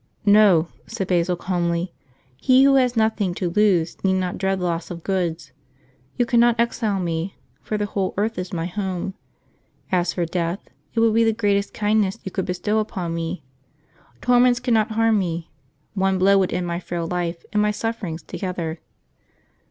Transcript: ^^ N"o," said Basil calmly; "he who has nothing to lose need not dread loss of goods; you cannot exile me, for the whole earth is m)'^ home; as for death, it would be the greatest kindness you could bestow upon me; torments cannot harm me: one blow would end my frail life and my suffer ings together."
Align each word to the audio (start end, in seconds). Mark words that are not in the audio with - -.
^^ 0.27 0.27
N"o," 0.27 0.67
said 0.87 1.05
Basil 1.07 1.35
calmly; 1.35 1.93
"he 2.35 2.63
who 2.63 2.73
has 2.73 2.97
nothing 2.97 3.35
to 3.35 3.51
lose 3.51 4.03
need 4.03 4.13
not 4.15 4.39
dread 4.39 4.59
loss 4.59 4.89
of 4.89 5.03
goods; 5.03 5.51
you 6.17 6.25
cannot 6.25 6.59
exile 6.59 6.99
me, 6.99 7.35
for 7.61 7.77
the 7.77 7.85
whole 7.85 8.15
earth 8.17 8.39
is 8.39 8.49
m)'^ 8.49 8.67
home; 8.69 9.13
as 9.91 10.15
for 10.15 10.25
death, 10.25 10.67
it 10.95 11.01
would 11.01 11.13
be 11.13 11.23
the 11.23 11.31
greatest 11.31 11.75
kindness 11.75 12.17
you 12.23 12.31
could 12.31 12.45
bestow 12.45 12.79
upon 12.79 13.13
me; 13.13 13.43
torments 14.21 14.59
cannot 14.59 14.93
harm 14.93 15.19
me: 15.19 15.51
one 15.93 16.17
blow 16.17 16.35
would 16.39 16.51
end 16.51 16.65
my 16.65 16.79
frail 16.79 17.05
life 17.05 17.45
and 17.53 17.61
my 17.61 17.69
suffer 17.69 18.07
ings 18.07 18.23
together." 18.23 18.79